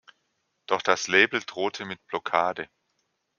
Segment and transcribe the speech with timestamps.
[0.65, 2.67] Doch das Label drohte mit Blockade.